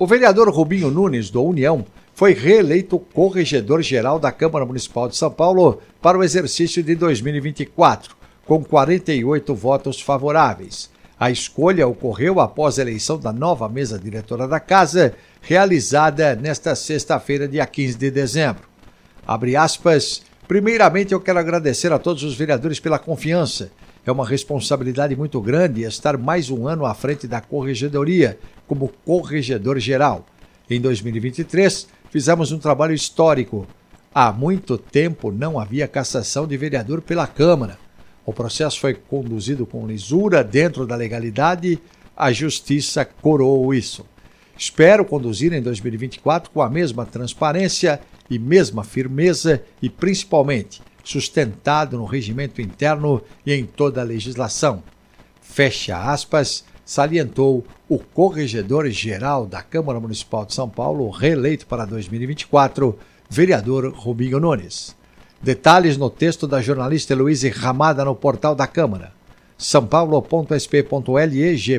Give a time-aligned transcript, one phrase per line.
[0.00, 5.80] O vereador Rubinho Nunes, do União, foi reeleito corregedor-geral da Câmara Municipal de São Paulo
[6.00, 8.14] para o exercício de 2024,
[8.46, 10.88] com 48 votos favoráveis.
[11.18, 17.48] A escolha ocorreu após a eleição da nova mesa diretora da casa, realizada nesta sexta-feira,
[17.48, 18.68] dia 15 de dezembro.
[19.26, 23.70] Abre aspas, Primeiramente, eu quero agradecer a todos os vereadores pela confiança.
[24.06, 29.78] É uma responsabilidade muito grande estar mais um ano à frente da corregedoria, como corregedor
[29.78, 30.24] geral.
[30.70, 33.66] Em 2023, fizemos um trabalho histórico.
[34.14, 37.76] Há muito tempo não havia cassação de vereador pela Câmara.
[38.24, 41.78] O processo foi conduzido com lisura, dentro da legalidade.
[42.16, 44.02] A justiça coroou isso.
[44.60, 52.04] Espero conduzir em 2024 com a mesma transparência e mesma firmeza e, principalmente, sustentado no
[52.04, 54.82] regimento interno e em toda a legislação.
[55.40, 62.98] Fecha aspas, salientou o corregedor-geral da Câmara Municipal de São Paulo, reeleito para 2024,
[63.30, 64.96] vereador Rubinho Nunes.
[65.40, 69.12] Detalhes no texto da jornalista Luísa Ramada no portal da Câmara,
[69.56, 71.78] sãopaulo.sp.leg.br.